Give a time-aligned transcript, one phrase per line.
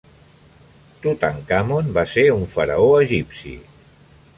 [1.05, 3.57] Tutankamon va ser un faraó egipci.